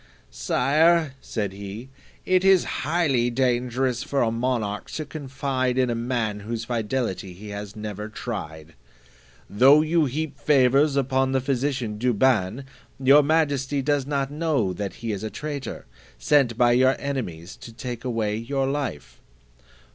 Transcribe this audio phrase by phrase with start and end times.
[0.31, 1.89] "Sire," said he,
[2.25, 7.49] "it is highly dangerous for a monarch to confide in a man whose fidelity he
[7.49, 8.73] has never tried.
[9.47, 12.63] Though you heap favours upon the physician Douban,
[12.99, 15.85] your majesty does not know that he is a traitor,
[16.17, 19.21] sent by your enemies to take away your life."